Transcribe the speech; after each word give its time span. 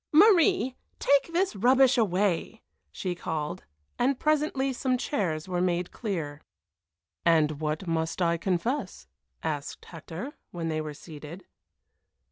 "Marie, 0.11 0.75
take 0.97 1.31
this 1.31 1.55
rubbish 1.55 1.95
away!" 1.95 2.63
she 2.91 3.13
called, 3.13 3.65
and 3.99 4.19
presently 4.19 4.73
some 4.73 4.97
chairs 4.97 5.47
were 5.47 5.61
made 5.61 5.91
clear. 5.91 6.41
"And 7.23 7.61
what 7.61 7.85
must 7.85 8.19
I 8.19 8.37
confess?" 8.37 9.05
asked 9.43 9.85
Hector, 9.85 10.33
when 10.49 10.69
they 10.69 10.81
were 10.81 10.95
seated. 10.95 11.45